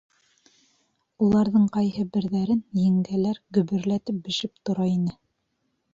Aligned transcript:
Уларҙың 1.25 1.67
ҡайһы 1.75 2.07
берҙәрен 2.17 2.63
еңгәләр 2.85 3.41
гөбөрләтеп 3.59 4.27
бешеп 4.29 4.67
тора 4.71 4.93
ине. 4.95 5.19